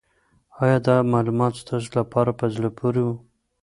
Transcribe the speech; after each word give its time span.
آیا 0.63 0.77
دا 0.87 0.95
معلومات 1.13 1.53
ستاسو 1.63 1.89
لپاره 1.99 2.31
په 2.39 2.45
زړه 2.55 2.69
پورې 2.79 3.01
وو؟ 3.05 3.15